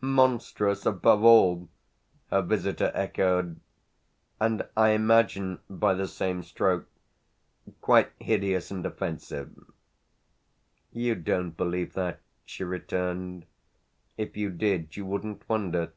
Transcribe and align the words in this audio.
"Monstrous 0.00 0.86
above 0.86 1.22
all!" 1.24 1.68
her 2.30 2.40
visitor 2.40 2.90
echoed; 2.94 3.60
"and 4.40 4.66
I 4.78 4.92
imagine, 4.92 5.58
by 5.68 5.92
the 5.92 6.08
same 6.08 6.42
stroke, 6.42 6.88
quite 7.82 8.10
hideous 8.18 8.70
and 8.70 8.86
offensive." 8.86 9.52
"You 10.90 11.14
don't 11.16 11.54
believe 11.54 11.92
that," 11.92 12.20
she 12.46 12.64
returned; 12.64 13.44
"if 14.16 14.38
you 14.38 14.48
did 14.48 14.96
you 14.96 15.04
wouldn't 15.04 15.46
wonder. 15.50 15.92